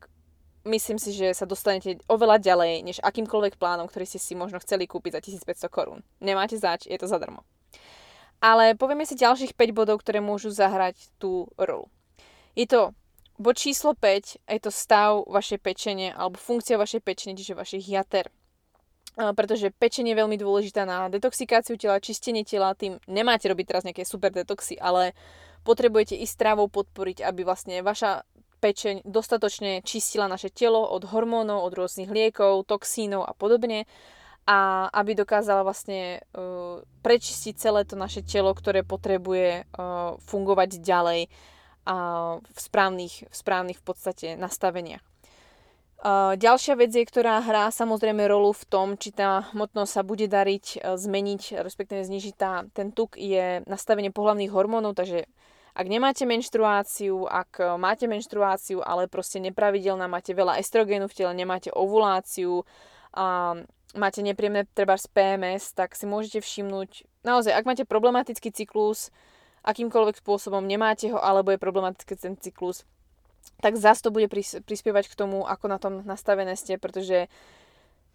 [0.66, 4.88] myslím si, že sa dostanete oveľa ďalej, než akýmkoľvek plánom, ktorý ste si možno chceli
[4.90, 6.02] kúpiť za 1500 korún.
[6.24, 7.46] Nemáte zač, je to zadarmo.
[8.44, 11.88] Ale povieme si ďalších 5 bodov, ktoré môžu zahrať tú rolu.
[12.60, 12.92] Je to
[13.40, 18.34] bod číslo 5, je to stav vašej pečenie alebo funkcia vašej pečenie, čiže vašich jater.
[19.14, 24.10] Pretože pečenie je veľmi dôležitá na detoxikáciu tela, čistenie tela, tým nemáte robiť teraz nejaké
[24.10, 25.14] super detoxy, ale
[25.62, 28.26] potrebujete i stravou podporiť, aby vlastne vaša
[28.58, 33.86] pečeň dostatočne čistila naše telo od hormónov, od rôznych liekov, toxínov a podobne
[34.44, 41.22] a aby dokázala vlastne uh, prečistiť celé to naše telo, ktoré potrebuje uh, fungovať ďalej
[41.28, 45.13] uh, v, správnych, v správnych v podstate nastaveniach.
[46.36, 50.84] Ďalšia vec je, ktorá hrá samozrejme rolu v tom, či tá hmotnosť sa bude dariť
[50.84, 55.24] uh, zmeniť, respektíve znižiť tá, ten tuk, je nastavenie pohľavných hormónov, takže
[55.74, 61.74] ak nemáte menštruáciu, ak máte menštruáciu, ale proste nepravidelná, máte veľa estrogénu v tele, nemáte
[61.74, 62.62] ovuláciu,
[63.14, 63.58] a
[63.94, 69.14] máte nepríjemné treba z PMS, tak si môžete všimnúť, naozaj, ak máte problematický cyklus,
[69.64, 72.84] akýmkoľvek spôsobom nemáte ho, alebo je problematický ten cyklus,
[73.64, 74.28] tak zase to bude
[74.68, 77.32] prispievať k tomu, ako na tom nastavené ste, pretože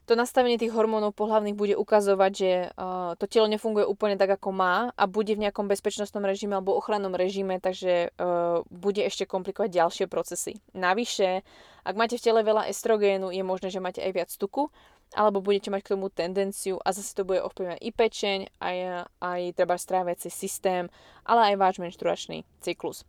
[0.08, 4.56] to nastavenie tých hormónov pohľavných bude ukazovať, že uh, to telo nefunguje úplne tak, ako
[4.56, 9.68] má a bude v nejakom bezpečnostnom režime alebo ochrannom režime, takže uh, bude ešte komplikovať
[9.68, 10.64] ďalšie procesy.
[10.72, 11.44] Navyše,
[11.84, 14.72] ak máte v tele veľa estrogénu, je možné, že máte aj viac tuku,
[15.12, 18.76] alebo budete mať k tomu tendenciu a zase to bude ovplyvňovať i pečeň, aj,
[19.20, 20.88] aj treba stráviaci systém,
[21.28, 23.04] ale aj váš menštruačný cyklus.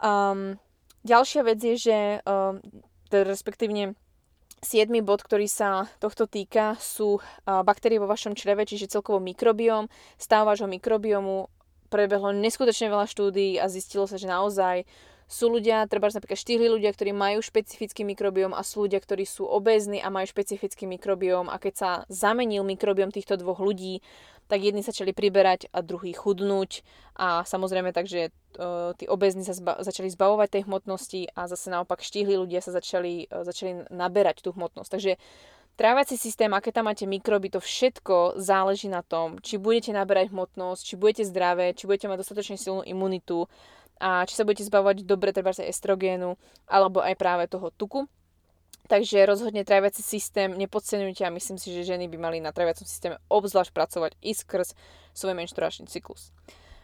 [0.00, 0.56] Um,
[1.04, 2.60] ďalšia vec je, že um,
[3.10, 3.98] respektívne
[4.60, 7.16] Siedmy bod, ktorý sa tohto týka, sú
[7.48, 9.88] baktérie vo vašom čreve, čiže celkovo mikrobióm.
[10.20, 11.48] Stav vášho mikrobiomu
[11.88, 14.84] prebehlo neskutočne veľa štúdií a zistilo sa, že naozaj
[15.30, 19.46] sú ľudia, treba napríklad štyhli ľudia, ktorí majú špecifický mikrobióm a sú ľudia, ktorí sú
[19.46, 24.02] obézni a majú špecifický mikrobióm a keď sa zamenil mikrobióm týchto dvoch ľudí,
[24.50, 26.82] tak jedni začali priberať a druhý chudnúť
[27.14, 32.02] a samozrejme takže uh, tí obézni sa zba- začali zbavovať tej hmotnosti a zase naopak
[32.02, 34.90] štíhli ľudia sa začali, uh, začali naberať tú hmotnosť.
[34.90, 35.14] Takže
[35.78, 40.82] trávací systém, aké tam máte mikroby, to všetko záleží na tom, či budete naberať hmotnosť,
[40.82, 43.46] či budete zdravé, či budete mať dostatočne silnú imunitu
[44.00, 46.34] a či sa budete zbavovať dobre treba sa estrogénu
[46.66, 48.08] alebo aj práve toho tuku.
[48.90, 53.22] Takže rozhodne tráviaci systém nepodceňujte a myslím si, že ženy by mali na tráviacom systéme
[53.30, 54.74] obzvlášť pracovať i skrz
[55.14, 56.34] svoj menštruačný cyklus.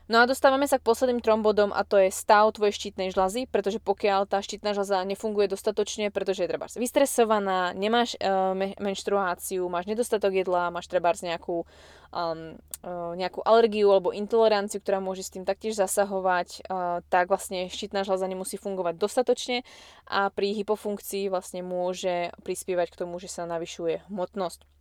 [0.07, 3.51] No a dostávame sa k posledným trom bodom a to je stav tvojej štítnej žľazy,
[3.51, 9.91] pretože pokiaľ tá štítna žľaza nefunguje dostatočne, pretože je treba vystresovaná, nemáš uh, menštruáciu, máš
[9.91, 11.67] nedostatok jedla, máš treba nejakú,
[12.15, 12.55] um,
[12.87, 18.07] uh, nejakú alergiu alebo intoleranciu, ktorá môže s tým taktiež zasahovať, uh, tak vlastne štítna
[18.07, 19.67] žľaza nemusí fungovať dostatočne
[20.07, 24.76] a pri hypofunkcii vlastne môže prispievať k tomu, že sa navyšuje hmotnosť.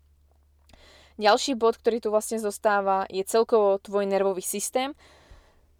[1.15, 4.91] Ďalší bod, ktorý tu vlastne zostáva, je celkovo tvoj nervový systém.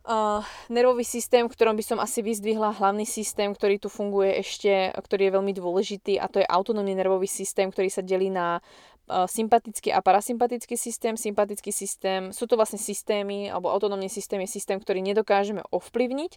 [0.05, 4.93] Uh, nervový systém, v ktorom by som asi vyzdvihla hlavný systém, ktorý tu funguje ešte,
[4.93, 8.61] ktorý je veľmi dôležitý a to je autonómny nervový systém, ktorý sa delí na
[9.05, 11.13] sympatický a parasympatický systém.
[11.13, 16.31] Sympatický systém, sú to vlastne systémy, alebo autonómny systém je systém, ktorý nedokážeme ovplyvniť,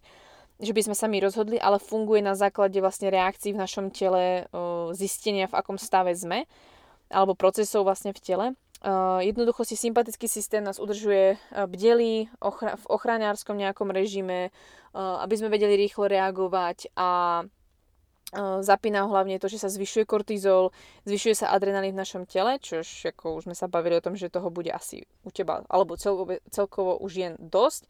[0.61, 4.45] že by sme sa my rozhodli, ale funguje na základe vlastne reakcií v našom tele,
[4.93, 6.45] zistenia v akom stave sme,
[7.09, 8.47] alebo procesov vlastne v tele.
[8.79, 11.35] Uh, jednoducho si sympatický systém nás udržuje
[11.67, 14.55] bdelý ochra- v ochraňárskom nejakom režime,
[14.95, 17.43] uh, aby sme vedeli rýchlo reagovať a
[18.61, 20.69] zapína hlavne to, že sa zvyšuje kortizol,
[21.09, 24.29] zvyšuje sa adrenalín v našom tele, čo ako už sme sa bavili o tom, že
[24.29, 27.89] toho bude asi u teba, alebo celkovo, celkovo už je dosť,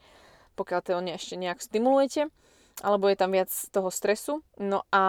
[0.55, 2.31] pokiaľ to ešte nejak stimulujete
[2.83, 4.41] alebo je tam viac toho stresu.
[4.59, 5.03] No a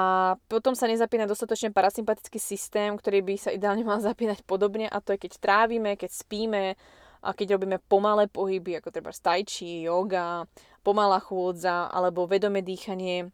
[0.49, 5.15] potom sa nezapína dostatočne parasympatický systém, ktorý by sa ideálne mal zapínať podobne a to
[5.15, 6.63] je keď trávime, keď spíme
[7.19, 10.47] a keď robíme pomalé pohyby, ako treba stajči, yoga,
[10.87, 13.27] pomalá chôdza alebo vedomé dýchanie.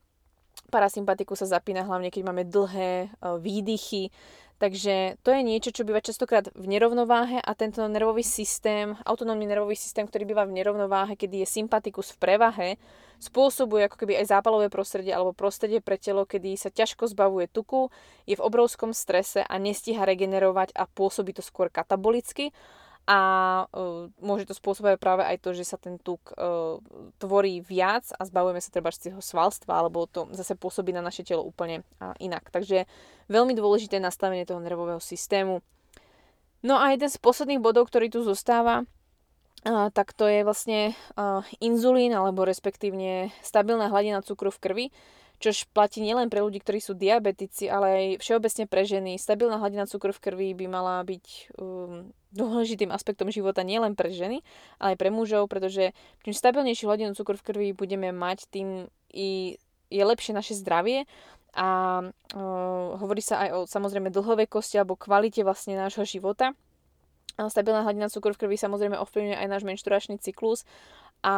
[0.74, 4.10] Parasympatiku sa zapína hlavne, keď máme dlhé e, výdychy,
[4.56, 9.76] Takže to je niečo, čo býva častokrát v nerovnováhe a tento nervový systém, autonómny nervový
[9.76, 12.70] systém, ktorý býva v nerovnováhe, kedy je sympatikus v prevahe,
[13.20, 17.90] spôsobuje ako keby aj zápalové prostredie alebo prostredie pre telo, kedy sa ťažko zbavuje tuku,
[18.30, 22.56] je v obrovskom strese a nestíha regenerovať a pôsobí to skôr katabolicky
[23.06, 23.20] a
[23.70, 26.82] uh, môže to spôsobovať práve aj to, že sa ten tuk uh,
[27.22, 31.22] tvorí viac a zbavujeme sa treba z toho svalstva, alebo to zase pôsobí na naše
[31.22, 32.50] telo úplne uh, inak.
[32.50, 32.90] Takže
[33.30, 35.62] veľmi dôležité nastavenie toho nervového systému.
[36.66, 38.90] No a jeden z posledných bodov, ktorý tu zostáva,
[39.66, 40.94] tak to je vlastne
[41.58, 44.88] inzulín, alebo respektívne stabilná hladina cukru v krvi
[45.40, 49.12] čož platí nielen pre ľudí, ktorí sú diabetici, ale aj všeobecne pre ženy.
[49.20, 51.26] Stabilná hladina cukru v krvi by mala byť
[51.60, 54.44] um, dôležitým aspektom života nielen pre ženy,
[54.80, 55.92] ale aj pre mužov, pretože
[56.24, 59.60] čím stabilnejšiu hladinu cukru v krvi budeme mať, tým i
[59.92, 61.06] je lepšie naše zdravie
[61.56, 66.52] a uh, hovorí sa aj o samozrejme dlhovekosti alebo kvalite vlastne nášho života.
[67.36, 70.64] Stabilná hladina cukru v krvi samozrejme ovplyvňuje aj náš menšturačný cyklus
[71.26, 71.36] a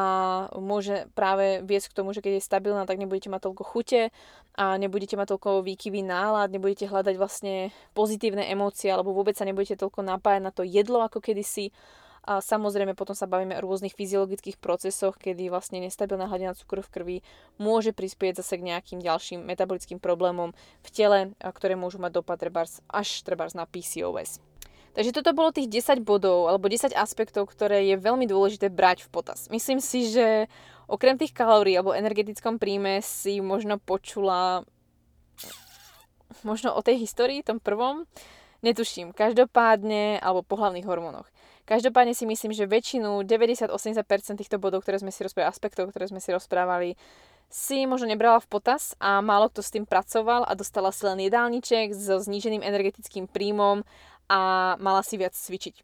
[0.59, 4.11] môže práve viesť k tomu, že keď je stabilná, tak nebudete mať toľko chute
[4.59, 9.79] a nebudete mať toľko výkyvý nálad, nebudete hľadať vlastne pozitívne emócie alebo vôbec sa nebudete
[9.79, 11.71] toľko napájať na to jedlo ako kedysi.
[12.27, 16.91] A samozrejme potom sa bavíme o rôznych fyziologických procesoch, kedy vlastne nestabilná hladina cukru v
[16.91, 17.17] krvi
[17.55, 20.51] môže prispieť zase k nejakým ďalším metabolickým problémom
[20.83, 24.43] v tele, ktoré môžu mať dopad trebárs, až trebárs na PCOS.
[24.97, 29.13] Takže toto bolo tých 10 bodov alebo 10 aspektov, ktoré je veľmi dôležité brať v
[29.13, 29.45] potaz.
[29.53, 30.49] Myslím si, že
[30.89, 34.65] okrem tých kalórií alebo energetickom príjme si možno počula
[36.41, 38.09] možno o tej histórii, tom prvom,
[38.65, 39.13] netuším.
[39.13, 41.29] Každopádne, alebo po hlavných hormónoch.
[41.69, 46.23] Každopádne si myslím, že väčšinu, 90-80% týchto bodov, ktoré sme si rozprávali, aspektov, ktoré sme
[46.23, 46.97] si rozprávali,
[47.47, 51.19] si možno nebrala v potaz a málo kto s tým pracoval a dostala si len
[51.23, 53.87] jedálniček so zníženým energetickým príjmom
[54.29, 55.83] a mala si viac cvičiť.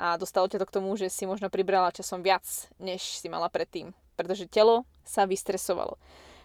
[0.00, 2.44] A dostalo ťa to k tomu, že si možno pribrala časom viac,
[2.80, 6.00] než si mala predtým, pretože telo sa vystresovalo.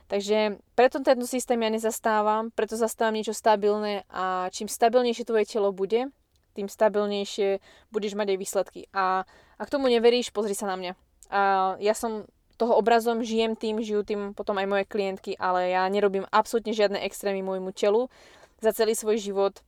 [0.05, 5.73] Takže preto tento systém ja nezastávam, preto zastávam niečo stabilné a čím stabilnejšie tvoje telo
[5.73, 6.13] bude,
[6.53, 8.81] tým stabilnejšie budeš mať aj výsledky.
[8.93, 9.25] A
[9.57, 10.91] ak tomu neveríš, pozri sa na mňa.
[11.33, 11.39] A
[11.81, 16.23] ja som toho obrazom, žijem tým, žijú tým potom aj moje klientky, ale ja nerobím
[16.31, 18.07] absolútne žiadne extrémy môjmu telu.
[18.63, 19.59] Za celý svoj život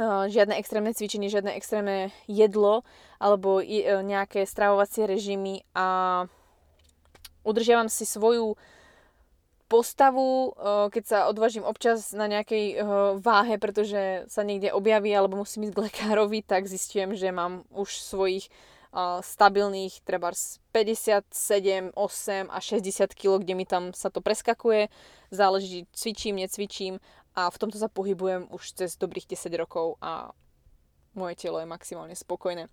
[0.00, 2.82] žiadne extrémne cvičenie, žiadne extrémne jedlo
[3.22, 6.26] alebo e, nejaké stravovacie režimy a
[7.46, 8.58] udržiavam si svoju
[9.68, 10.54] postavu,
[10.92, 12.84] keď sa odvážim občas na nejakej
[13.18, 17.96] váhe, pretože sa niekde objaví alebo musím ísť k lekárovi, tak zistujem, že mám už
[17.96, 18.52] svojich
[19.22, 20.30] stabilných treba
[20.70, 24.86] 57, 8 a 60 kg, kde mi tam sa to preskakuje.
[25.34, 27.02] Záleží, cvičím, necvičím
[27.34, 30.30] a v tomto sa pohybujem už cez dobrých 10 rokov a
[31.14, 32.70] moje telo je maximálne spokojné.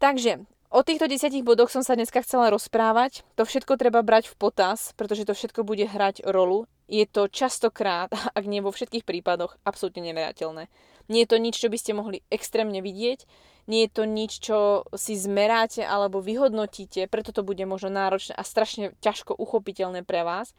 [0.00, 3.24] Takže o týchto 10 bodoch som sa dneska chcela rozprávať.
[3.36, 6.68] To všetko treba brať v potaz, pretože to všetko bude hrať rolu.
[6.88, 10.68] Je to častokrát, ak nie vo všetkých prípadoch, absolútne neverateľné.
[11.08, 13.28] Nie je to nič, čo by ste mohli extrémne vidieť,
[13.64, 18.44] nie je to nič, čo si zmeráte alebo vyhodnotíte, preto to bude možno náročné a
[18.44, 20.52] strašne ťažko uchopiteľné pre vás,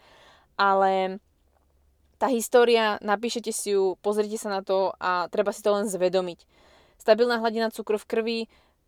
[0.57, 1.21] ale
[2.15, 6.47] tá história, napíšete si ju, pozrite sa na to a treba si to len zvedomiť.
[6.95, 8.39] Stabilná hladina cukru v krvi,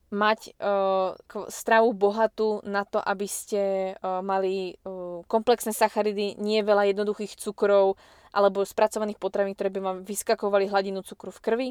[0.07, 1.19] mať uh,
[1.51, 7.99] stravu bohatú na to, aby ste uh, mali uh, komplexné sacharidy, nie veľa jednoduchých cukrov
[8.31, 11.69] alebo spracovaných potravín, ktoré by vám vyskakovali hladinu cukru v krvi.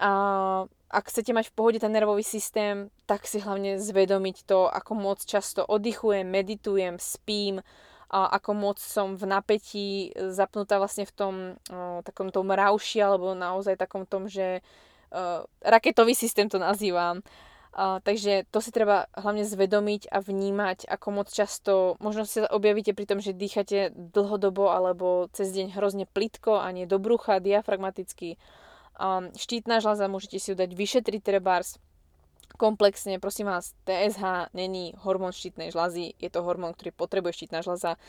[0.00, 4.96] A ak chcete mať v pohode ten nervový systém, tak si hlavne zvedomiť to, ako
[4.96, 7.62] moc často oddychujem, meditujem, spím, a
[8.10, 11.34] ako moc som v napätí zapnutá vlastne v tom
[11.70, 14.66] uh, takom tom rauši, alebo naozaj takom tom, že
[15.14, 17.22] uh, raketový systém to nazývam.
[17.70, 22.98] Uh, takže to si treba hlavne zvedomiť a vnímať, ako moc často, možno sa objavíte
[22.98, 28.42] pri tom, že dýchate dlhodobo alebo cez deň hrozne plitko a nie do brucha, diafragmaticky.
[28.98, 31.78] Um, štítna žľaza môžete si ju dať vyšetriť trebárs
[32.56, 38.00] komplexne, prosím vás, TSH není hormón štítnej žľazy, je to hormón, ktorý potrebuje štítna žľaza,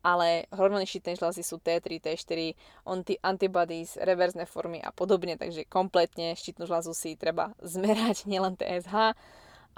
[0.00, 2.56] ale hormóny štítnej žľazy sú T3, T4,
[2.88, 9.16] anti- antibodies, reverzné formy a podobne, takže kompletne štítnu žľazu si treba zmerať, nielen TSH.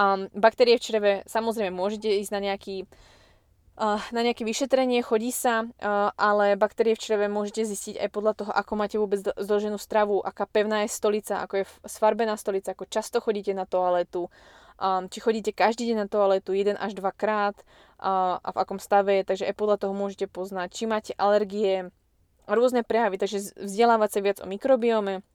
[0.00, 2.88] Um, baktérie v čreve, samozrejme môžete ísť na nejaký
[3.82, 5.66] na nejaké vyšetrenie, chodí sa,
[6.14, 10.46] ale baktérie v čreve môžete zistiť aj podľa toho, ako máte vôbec zloženú stravu, aká
[10.46, 14.30] pevná je stolica, ako je sfarbená stolica, ako často chodíte na toaletu,
[15.10, 17.58] či chodíte každý deň na toaletu, jeden až dva krát
[17.98, 21.90] a v akom stave je, takže aj podľa toho môžete poznať, či máte alergie,
[22.46, 25.26] rôzne prejavy, takže vzdelávať sa viac o mikrobiome,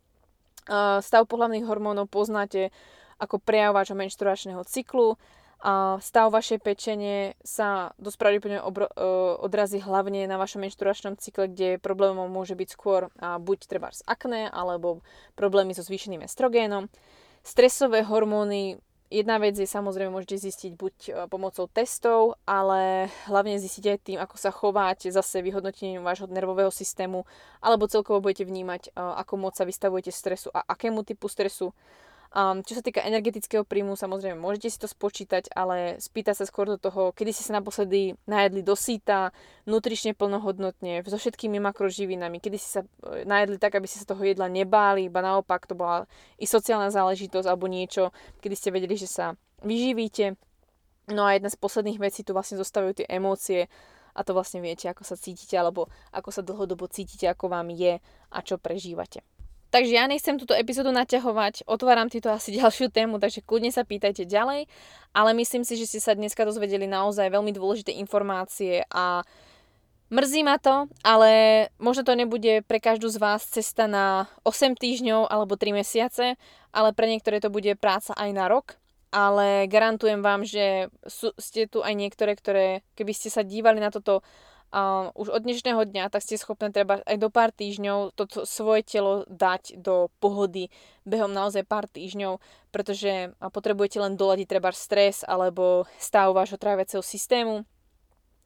[1.03, 2.71] stav pohľavných hormónov poznáte
[3.19, 5.19] ako prejavovača menštruačného cyklu,
[5.57, 8.65] a stav vašej pečenie sa dosť pravdepodobne e,
[9.41, 14.53] odrazí hlavne na vašom menštruačnom cykle, kde problémom môže byť skôr buď treba z akné,
[14.53, 15.01] alebo
[15.33, 16.93] problémy so zvýšeným estrogénom.
[17.41, 18.77] Stresové hormóny,
[19.07, 24.19] jedna vec je samozrejme môžete zistiť buď e, pomocou testov, ale hlavne zistiť aj tým,
[24.19, 27.23] ako sa chováte, zase vyhodnotením vášho nervového systému,
[27.63, 31.71] alebo celkovo budete vnímať, e, ako moc sa vystavujete stresu a akému typu stresu.
[32.35, 36.67] Um, čo sa týka energetického príjmu, samozrejme môžete si to spočítať, ale spýtať sa skôr
[36.67, 39.31] do toho, kedy ste sa naposledy najedli do síta,
[39.63, 44.19] nutrične plnohodnotne, so všetkými makroživinami, kedy ste sa e, najedli tak, aby ste sa toho
[44.27, 46.03] jedla nebáli, iba naopak to bola
[46.35, 48.11] i sociálna záležitosť alebo niečo,
[48.43, 50.35] kedy ste vedeli, že sa vyživíte.
[51.07, 53.71] No a jedna z posledných vecí tu vlastne zostávajú tie emócie
[54.11, 58.03] a to vlastne viete, ako sa cítite alebo ako sa dlhodobo cítite, ako vám je
[58.03, 59.23] a čo prežívate.
[59.77, 64.25] Takže ja nechcem túto epizódu naťahovať, otváram týto asi ďalšiu tému, takže kľudne sa pýtajte
[64.25, 64.65] ďalej,
[65.13, 69.21] ale myslím si, že ste sa dneska dozvedeli naozaj veľmi dôležité informácie a
[70.09, 71.29] mrzí ma to, ale
[71.77, 76.41] možno to nebude pre každú z vás cesta na 8 týždňov alebo 3 mesiace,
[76.73, 78.81] ale pre niektoré to bude práca aj na rok,
[79.13, 83.93] ale garantujem vám, že sú, ste tu aj niektoré, ktoré keby ste sa dívali na
[83.93, 84.25] toto
[84.73, 88.83] uh, už od dnešného dňa, tak ste schopné treba aj do pár týždňov toto svoje
[88.83, 90.73] telo dať do pohody
[91.07, 92.39] behom naozaj pár týždňov,
[92.71, 97.63] pretože potrebujete len doladiť treba stres alebo stav vášho tráviaceho systému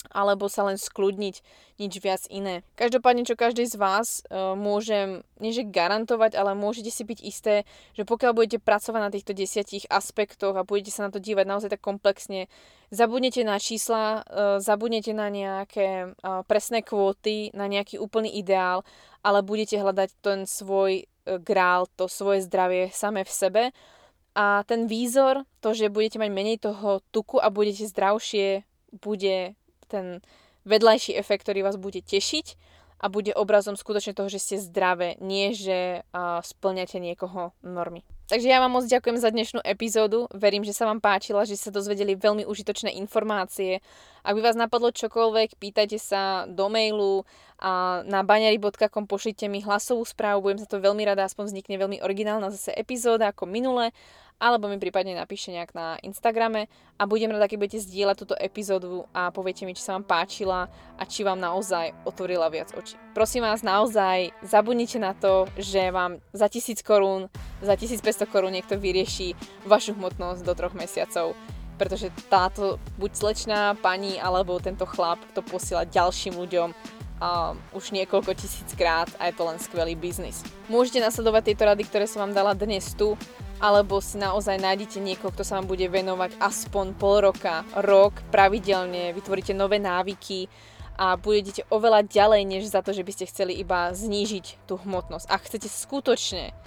[0.09, 1.35] alebo sa len skľudniť,
[1.77, 2.65] nič viac iné.
[2.73, 7.55] Každopádne, čo každý z vás uh, môžem, nie garantovať, ale môžete si byť isté,
[7.93, 11.69] že pokiaľ budete pracovať na týchto desiatich aspektoch a budete sa na to dívať naozaj
[11.77, 12.49] tak komplexne,
[12.89, 18.81] zabudnete na čísla, uh, zabudnete na nejaké uh, presné kvóty, na nejaký úplný ideál,
[19.21, 23.63] ale budete hľadať ten svoj uh, grál, to svoje zdravie same v sebe
[24.31, 28.63] a ten výzor, to, že budete mať menej toho tuku a budete zdravšie,
[29.03, 29.59] bude
[29.91, 30.23] ten
[30.63, 32.55] vedľajší efekt, ktorý vás bude tešiť
[33.01, 38.05] a bude obrazom skutočne toho, že ste zdravé, nie že uh, splňate niekoho normy.
[38.31, 40.31] Takže ja vám moc ďakujem za dnešnú epizódu.
[40.31, 43.83] Verím, že sa vám páčila, že ste dozvedeli veľmi užitočné informácie.
[44.23, 47.27] Ak by vás napadlo čokoľvek, pýtajte sa do mailu
[47.59, 50.47] a na baňari.com pošlite mi hlasovú správu.
[50.47, 53.91] Budem sa to veľmi rada, aspoň vznikne veľmi originálna zase epizóda ako minule
[54.41, 56.65] alebo mi prípadne napíšte nejak na Instagrame
[56.97, 60.65] a budem rada, keď budete zdieľať túto epizódu a poviete mi, či sa vám páčila
[60.97, 62.97] a či vám naozaj otvorila viac očí.
[63.13, 67.29] Prosím vás, naozaj zabudnite na to, že vám za 1000 korún,
[67.61, 69.37] za 1500 korún niekto vyrieši
[69.69, 71.37] vašu hmotnosť do troch mesiacov
[71.81, 76.69] pretože táto buď slečná pani alebo tento chlap to posiela ďalším ľuďom
[77.21, 80.45] uh, už niekoľko tisíc krát a je to len skvelý biznis.
[80.69, 83.17] Môžete nasledovať tieto rady, ktoré som vám dala dnes tu
[83.61, 89.13] alebo si naozaj nájdete niekoho, kto sa vám bude venovať aspoň pol roka, rok pravidelne,
[89.13, 90.49] vytvoríte nové návyky
[90.97, 95.29] a budete oveľa ďalej, než za to, že by ste chceli iba znížiť tú hmotnosť.
[95.29, 96.57] A chcete skutočne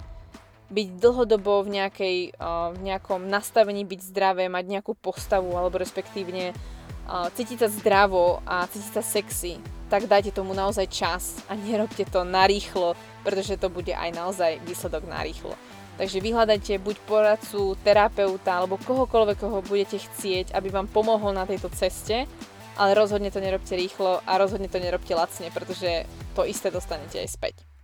[0.71, 2.17] byť dlhodobo v, nejakej,
[2.73, 6.55] v nejakom nastavení byť zdravé, mať nejakú postavu alebo respektívne
[7.05, 9.61] cítiť sa zdravo a cítiť sa sexy,
[9.93, 15.05] tak dajte tomu naozaj čas a nerobte to narýchlo, pretože to bude aj naozaj výsledok
[15.05, 15.53] narýchlo.
[15.95, 21.71] Takže vyhľadajte buď poradcu, terapeuta alebo kohokoľvek, koho budete chcieť, aby vám pomohol na tejto
[21.71, 22.27] ceste,
[22.75, 26.03] ale rozhodne to nerobte rýchlo a rozhodne to nerobte lacne, pretože
[26.35, 27.74] to isté dostanete aj späť.